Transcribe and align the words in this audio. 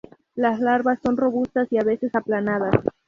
Las 0.33 0.59
larvas 0.59 0.97
son 1.03 1.15
robustas 1.15 1.71
y 1.71 1.77
a 1.77 1.83
veces 1.83 2.15
aplanadas. 2.15 2.73